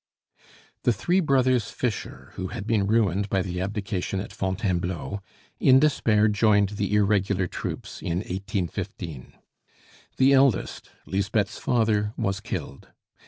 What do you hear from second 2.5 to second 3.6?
been ruined by